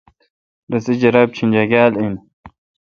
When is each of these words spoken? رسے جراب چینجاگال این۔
رسے 0.71 0.93
جراب 1.01 1.29
چینجاگال 1.35 1.91
این۔ 1.99 2.13